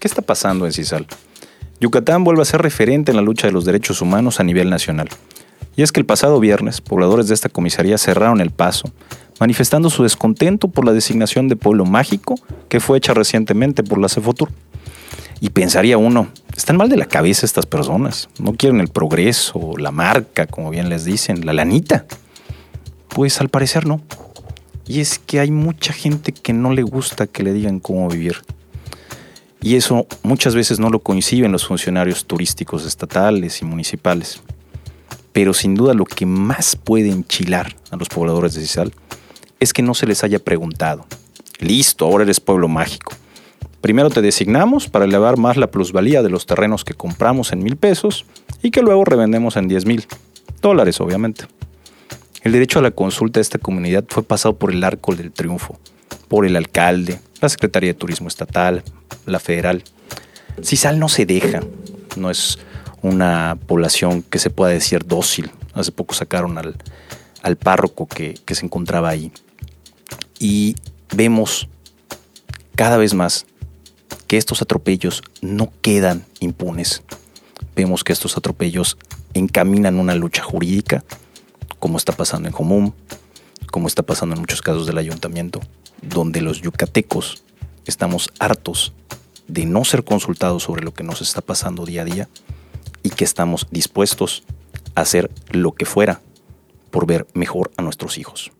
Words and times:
¿Qué 0.00 0.08
está 0.08 0.22
pasando 0.22 0.64
en 0.64 0.72
Cisal? 0.72 1.06
Yucatán 1.78 2.24
vuelve 2.24 2.40
a 2.40 2.46
ser 2.46 2.62
referente 2.62 3.12
en 3.12 3.18
la 3.18 3.22
lucha 3.22 3.46
de 3.46 3.52
los 3.52 3.66
derechos 3.66 4.00
humanos 4.00 4.40
a 4.40 4.44
nivel 4.44 4.70
nacional. 4.70 5.10
Y 5.76 5.82
es 5.82 5.92
que 5.92 6.00
el 6.00 6.06
pasado 6.06 6.40
viernes, 6.40 6.80
pobladores 6.80 7.28
de 7.28 7.34
esta 7.34 7.50
comisaría 7.50 7.98
cerraron 7.98 8.40
el 8.40 8.50
paso, 8.50 8.90
manifestando 9.40 9.90
su 9.90 10.02
descontento 10.02 10.68
por 10.68 10.86
la 10.86 10.94
designación 10.94 11.48
de 11.48 11.56
pueblo 11.56 11.84
mágico 11.84 12.36
que 12.70 12.80
fue 12.80 12.96
hecha 12.96 13.12
recientemente 13.12 13.82
por 13.82 13.98
la 13.98 14.08
Cefotur. 14.08 14.48
Y 15.38 15.50
pensaría 15.50 15.98
uno, 15.98 16.28
están 16.56 16.78
mal 16.78 16.88
de 16.88 16.96
la 16.96 17.04
cabeza 17.04 17.44
estas 17.44 17.66
personas, 17.66 18.30
no 18.38 18.54
quieren 18.54 18.80
el 18.80 18.88
progreso, 18.88 19.74
la 19.76 19.90
marca, 19.90 20.46
como 20.46 20.70
bien 20.70 20.88
les 20.88 21.04
dicen, 21.04 21.44
la 21.44 21.52
lanita. 21.52 22.06
Pues 23.08 23.38
al 23.42 23.50
parecer 23.50 23.84
no. 23.84 24.00
Y 24.86 25.00
es 25.00 25.18
que 25.18 25.40
hay 25.40 25.50
mucha 25.50 25.92
gente 25.92 26.32
que 26.32 26.54
no 26.54 26.72
le 26.72 26.84
gusta 26.84 27.26
que 27.26 27.42
le 27.42 27.52
digan 27.52 27.80
cómo 27.80 28.08
vivir. 28.08 28.36
Y 29.62 29.76
eso 29.76 30.06
muchas 30.22 30.54
veces 30.54 30.78
no 30.78 30.88
lo 30.88 31.00
coinciden 31.00 31.52
los 31.52 31.66
funcionarios 31.66 32.24
turísticos 32.24 32.86
estatales 32.86 33.60
y 33.60 33.64
municipales. 33.64 34.40
Pero 35.32 35.52
sin 35.52 35.74
duda 35.74 35.94
lo 35.94 36.06
que 36.06 36.26
más 36.26 36.76
puede 36.76 37.10
enchilar 37.10 37.76
a 37.90 37.96
los 37.96 38.08
pobladores 38.08 38.54
de 38.54 38.62
Cisal 38.62 38.92
es 39.60 39.72
que 39.72 39.82
no 39.82 39.94
se 39.94 40.06
les 40.06 40.24
haya 40.24 40.38
preguntado. 40.38 41.06
Listo, 41.58 42.06
ahora 42.06 42.24
eres 42.24 42.40
pueblo 42.40 42.68
mágico. 42.68 43.12
Primero 43.82 44.10
te 44.10 44.22
designamos 44.22 44.88
para 44.88 45.04
elevar 45.04 45.38
más 45.38 45.56
la 45.56 45.70
plusvalía 45.70 46.22
de 46.22 46.30
los 46.30 46.46
terrenos 46.46 46.84
que 46.84 46.94
compramos 46.94 47.52
en 47.52 47.62
mil 47.62 47.76
pesos 47.76 48.26
y 48.62 48.70
que 48.70 48.82
luego 48.82 49.04
revendemos 49.04 49.56
en 49.56 49.68
diez 49.68 49.86
mil 49.86 50.06
dólares, 50.60 51.00
obviamente. 51.00 51.44
El 52.42 52.52
derecho 52.52 52.78
a 52.78 52.82
la 52.82 52.90
consulta 52.90 53.38
de 53.38 53.42
esta 53.42 53.58
comunidad 53.58 54.04
fue 54.08 54.22
pasado 54.22 54.56
por 54.56 54.72
el 54.72 54.82
arco 54.82 55.14
del 55.14 55.32
triunfo, 55.32 55.78
por 56.28 56.46
el 56.46 56.56
alcalde, 56.56 57.20
la 57.40 57.48
Secretaría 57.50 57.90
de 57.90 57.98
Turismo 57.98 58.28
Estatal, 58.28 58.82
la 59.26 59.40
federal. 59.40 59.84
Cisal 60.62 60.98
no 60.98 61.08
se 61.08 61.26
deja, 61.26 61.60
no 62.16 62.30
es 62.30 62.58
una 63.02 63.58
población 63.66 64.22
que 64.22 64.38
se 64.38 64.50
pueda 64.50 64.72
decir 64.72 65.06
dócil. 65.06 65.50
Hace 65.72 65.92
poco 65.92 66.14
sacaron 66.14 66.58
al, 66.58 66.76
al 67.42 67.56
párroco 67.56 68.06
que, 68.06 68.34
que 68.44 68.54
se 68.54 68.66
encontraba 68.66 69.08
ahí. 69.08 69.32
Y 70.38 70.76
vemos 71.14 71.68
cada 72.74 72.96
vez 72.96 73.14
más 73.14 73.46
que 74.26 74.36
estos 74.36 74.62
atropellos 74.62 75.22
no 75.40 75.72
quedan 75.82 76.24
impunes. 76.40 77.02
Vemos 77.74 78.04
que 78.04 78.12
estos 78.12 78.36
atropellos 78.36 78.96
encaminan 79.34 79.98
una 79.98 80.14
lucha 80.14 80.42
jurídica, 80.42 81.04
como 81.78 81.98
está 81.98 82.12
pasando 82.12 82.48
en 82.48 82.54
Jomum, 82.54 82.92
como 83.70 83.86
está 83.86 84.02
pasando 84.02 84.34
en 84.34 84.40
muchos 84.40 84.62
casos 84.62 84.86
del 84.86 84.98
ayuntamiento, 84.98 85.60
donde 86.02 86.40
los 86.40 86.60
yucatecos 86.60 87.42
estamos 87.86 88.30
hartos 88.38 88.92
de 89.50 89.66
no 89.66 89.84
ser 89.84 90.04
consultados 90.04 90.62
sobre 90.62 90.84
lo 90.84 90.94
que 90.94 91.02
nos 91.02 91.20
está 91.20 91.40
pasando 91.40 91.84
día 91.84 92.02
a 92.02 92.04
día 92.04 92.28
y 93.02 93.10
que 93.10 93.24
estamos 93.24 93.66
dispuestos 93.70 94.44
a 94.94 95.00
hacer 95.00 95.30
lo 95.50 95.72
que 95.72 95.86
fuera 95.86 96.20
por 96.90 97.06
ver 97.06 97.26
mejor 97.34 97.70
a 97.76 97.82
nuestros 97.82 98.18
hijos. 98.18 98.52